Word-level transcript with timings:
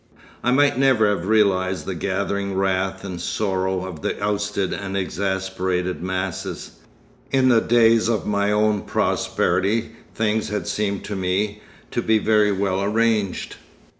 I 0.43 0.49
might 0.49 0.79
never 0.79 1.07
have 1.09 1.27
realised 1.27 1.85
the 1.85 1.93
gathering 1.93 2.55
wrath 2.55 3.05
and 3.05 3.21
sorrow 3.21 3.85
of 3.85 4.01
the 4.01 4.19
ousted 4.19 4.73
and 4.73 4.97
exasperated 4.97 6.01
masses. 6.01 6.71
In 7.29 7.49
the 7.49 7.61
days 7.61 8.09
of 8.09 8.25
my 8.25 8.51
own 8.51 8.81
prosperity 8.81 9.91
things 10.15 10.49
had 10.49 10.65
seemed 10.67 11.03
to 11.03 11.15
me 11.15 11.61
to 11.91 12.01
be 12.01 12.17
very 12.17 12.51
well 12.51 12.81
arranged. 12.81 13.57